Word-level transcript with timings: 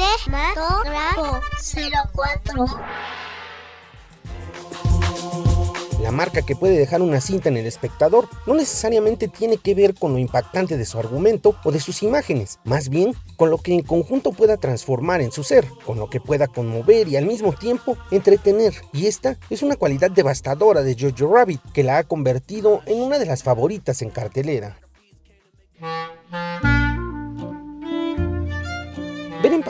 Cinematógrafo 0.00 1.40
04. 2.14 2.64
La 6.00 6.10
marca 6.10 6.40
que 6.40 6.56
puede 6.56 6.78
dejar 6.78 7.02
una 7.02 7.20
cinta 7.20 7.50
en 7.50 7.58
el 7.58 7.66
espectador 7.66 8.26
no 8.46 8.54
necesariamente 8.54 9.28
tiene 9.28 9.58
que 9.58 9.74
ver 9.74 9.94
con 9.94 10.12
lo 10.12 10.18
impactante 10.18 10.78
de 10.78 10.86
su 10.86 10.98
argumento 10.98 11.54
o 11.64 11.70
de 11.70 11.80
sus 11.80 12.02
imágenes, 12.02 12.58
más 12.64 12.88
bien 12.88 13.14
con 13.36 13.50
lo 13.50 13.58
que 13.58 13.74
en 13.74 13.82
conjunto 13.82 14.32
pueda 14.32 14.56
transformar 14.56 15.20
en 15.20 15.32
su 15.32 15.44
ser, 15.44 15.66
con 15.84 15.98
lo 15.98 16.08
que 16.08 16.20
pueda 16.20 16.46
conmover 16.46 17.06
y 17.08 17.16
al 17.16 17.26
mismo 17.26 17.52
tiempo 17.52 17.98
entretener. 18.10 18.74
Y 18.94 19.06
esta 19.06 19.36
es 19.50 19.62
una 19.62 19.76
cualidad 19.76 20.10
devastadora 20.10 20.82
de 20.82 20.96
Jojo 20.98 21.34
Rabbit 21.34 21.60
que 21.74 21.84
la 21.84 21.98
ha 21.98 22.04
convertido 22.04 22.80
en 22.86 23.02
una 23.02 23.18
de 23.18 23.26
las 23.26 23.42
favoritas 23.42 24.00
en 24.00 24.08
cartelera. 24.08 24.78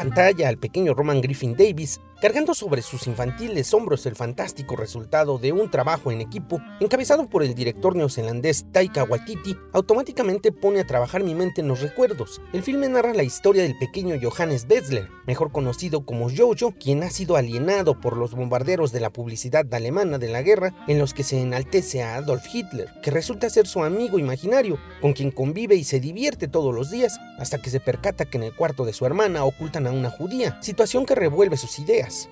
Pantalla 0.01 0.49
al 0.49 0.57
pequeño 0.57 0.95
Roman 0.95 1.21
Griffin 1.21 1.55
Davis 1.55 2.01
cargando 2.21 2.55
sobre 2.55 2.83
sus 2.83 3.07
infantiles 3.07 3.73
hombros 3.73 4.05
el 4.05 4.15
fantástico 4.15 4.77
resultado 4.77 5.39
de 5.39 5.53
un 5.53 5.71
trabajo 5.71 6.13
en 6.13 6.21
equipo 6.21 6.61
encabezado 6.79 7.29
por 7.29 7.43
el 7.43 7.55
director 7.55 7.97
neozelandés 7.97 8.67
Taika 8.73 9.05
Waititi, 9.05 9.57
automáticamente 9.73 10.53
pone 10.53 10.81
a 10.81 10.87
trabajar 10.87 11.25
mi 11.25 11.35
mente 11.35 11.63
en 11.63 11.69
los 11.69 11.81
recuerdos. 11.81 12.43
El 12.53 12.63
filme 12.63 12.89
narra 12.89 13.15
la 13.15 13.23
historia 13.23 13.63
del 13.63 13.79
pequeño 13.79 14.17
Johannes 14.23 14.67
Betzler, 14.67 15.09
mejor 15.27 15.51
conocido 15.51 16.05
como 16.05 16.29
Jojo, 16.29 16.75
quien 16.79 17.03
ha 17.03 17.11
sido 17.11 17.37
alienado 17.37 18.01
por 18.01 18.17
los 18.17 18.35
bombarderos 18.35 18.93
de 18.93 19.01
la 19.01 19.11
publicidad 19.11 19.73
alemana 19.73 20.19
de 20.19 20.29
la 20.29 20.43
guerra 20.43 20.75
en 20.89 20.99
los 20.99 21.15
que 21.15 21.25
se 21.25 21.41
enaltece 21.41 22.03
a 22.03 22.17
Adolf 22.17 22.45
Hitler, 22.53 22.89
que 23.03 23.11
resulta 23.11 23.49
ser 23.49 23.67
su 23.67 23.83
amigo 23.83 24.19
imaginario, 24.19 24.79
con 25.01 25.15
quien 25.15 25.31
convive 25.31 25.75
y 25.77 25.85
se 25.85 26.01
divierte 26.01 26.49
todos 26.49 26.75
los 26.75 26.91
días, 26.91 27.19
hasta 27.39 27.63
que 27.63 27.71
se 27.71 27.81
percata 27.81 28.27
que 28.27 28.37
en 28.37 28.45
el 28.45 28.55
cuarto 28.55 28.85
de 28.85 28.93
su 28.93 29.07
hermana 29.07 29.45
ocultan 29.45 29.87
a 29.87 29.90
una 29.93 30.11
judía, 30.11 30.61
situación 30.63 31.07
que 31.07 31.15
revuelve 31.15 31.57
sus 31.57 31.79
ideas. 31.79 32.29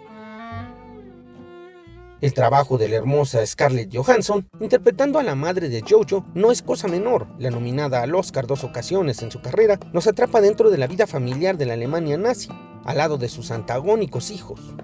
El 2.20 2.34
trabajo 2.34 2.78
de 2.78 2.88
la 2.88 2.96
hermosa 2.96 3.46
Scarlett 3.46 3.94
Johansson, 3.94 4.48
interpretando 4.58 5.20
a 5.20 5.22
la 5.22 5.36
madre 5.36 5.68
de 5.68 5.82
Jojo, 5.88 6.26
no 6.34 6.50
es 6.50 6.62
cosa 6.62 6.88
menor. 6.88 7.28
La 7.38 7.50
nominada 7.50 8.02
al 8.02 8.14
Oscar 8.14 8.48
dos 8.48 8.64
ocasiones 8.64 9.22
en 9.22 9.30
su 9.30 9.40
carrera 9.40 9.78
nos 9.92 10.08
atrapa 10.08 10.40
dentro 10.40 10.70
de 10.70 10.78
la 10.78 10.88
vida 10.88 11.06
familiar 11.06 11.56
de 11.56 11.66
la 11.66 11.74
Alemania 11.74 12.18
nazi, 12.18 12.48
al 12.84 12.96
lado 12.96 13.18
de 13.18 13.28
sus 13.28 13.52
antagónicos 13.52 14.32
hijos. 14.32 14.74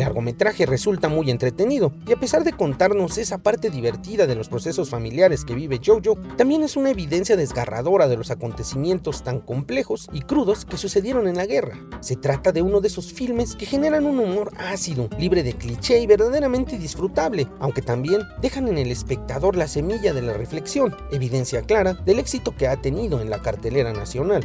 El 0.00 0.06
largometraje 0.06 0.64
resulta 0.64 1.10
muy 1.10 1.30
entretenido 1.30 1.92
y 2.08 2.12
a 2.12 2.16
pesar 2.16 2.42
de 2.42 2.54
contarnos 2.54 3.18
esa 3.18 3.36
parte 3.36 3.68
divertida 3.68 4.26
de 4.26 4.34
los 4.34 4.48
procesos 4.48 4.88
familiares 4.88 5.44
que 5.44 5.54
vive 5.54 5.78
Jojo, 5.84 6.16
también 6.38 6.62
es 6.62 6.74
una 6.78 6.88
evidencia 6.88 7.36
desgarradora 7.36 8.08
de 8.08 8.16
los 8.16 8.30
acontecimientos 8.30 9.22
tan 9.22 9.40
complejos 9.40 10.08
y 10.14 10.22
crudos 10.22 10.64
que 10.64 10.78
sucedieron 10.78 11.28
en 11.28 11.36
la 11.36 11.44
guerra. 11.44 11.76
Se 12.00 12.16
trata 12.16 12.50
de 12.50 12.62
uno 12.62 12.80
de 12.80 12.88
esos 12.88 13.12
filmes 13.12 13.54
que 13.56 13.66
generan 13.66 14.06
un 14.06 14.20
humor 14.20 14.54
ácido, 14.56 15.10
libre 15.18 15.42
de 15.42 15.52
cliché 15.52 16.00
y 16.00 16.06
verdaderamente 16.06 16.78
disfrutable, 16.78 17.46
aunque 17.58 17.82
también 17.82 18.22
dejan 18.40 18.68
en 18.68 18.78
el 18.78 18.90
espectador 18.90 19.54
la 19.54 19.68
semilla 19.68 20.14
de 20.14 20.22
la 20.22 20.32
reflexión, 20.32 20.96
evidencia 21.12 21.60
clara 21.60 21.92
del 21.92 22.20
éxito 22.20 22.56
que 22.56 22.68
ha 22.68 22.80
tenido 22.80 23.20
en 23.20 23.28
la 23.28 23.42
cartelera 23.42 23.92
nacional. 23.92 24.42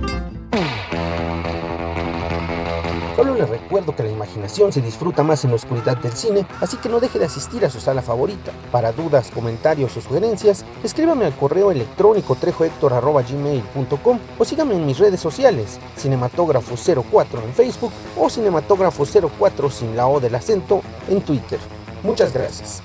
Solo 3.16 3.34
les 3.34 3.48
recuerdo 3.48 3.96
que 3.96 4.04
la 4.04 4.12
imaginación 4.12 4.74
se 4.74 4.82
disfruta 4.82 5.24
más 5.24 5.46
en 5.46 5.52
la 5.52 5.56
oscuridad 5.56 5.96
del 5.98 6.12
cine, 6.12 6.46
así 6.60 6.76
que 6.78 6.90
no 6.90 7.00
deje 7.00 7.18
de 7.18 7.26
asistir 7.26 7.64
a 7.64 7.70
su 7.70 7.80
sala 7.80 8.02
favorita. 8.02 8.52
Para 8.72 8.92
dudas, 8.92 9.32
comentarios 9.34 9.96
o 9.96 10.02
sugerencias, 10.02 10.66
escríbame 10.84 11.26
al 11.26 11.36
correo 11.36 11.72
electrónico 11.72 12.36
trejohector.gmail.com 12.36 14.20
o 14.38 14.46
síganme 14.46 14.76
en 14.76 14.86
mis 14.86 15.00
redes 15.00 15.22
sociales, 15.22 15.80
Cinematógrafo04 15.98 17.44
en 17.44 17.54
Facebook 17.54 17.94
o 18.18 18.26
Cinematógrafo04 18.26 19.72
sin 19.72 19.96
la 19.96 20.08
O 20.08 20.20
del 20.20 20.36
acento 20.36 20.82
en 21.08 21.22
Twitter. 21.22 21.60
Muchas 22.04 22.34
gracias. 22.34 22.84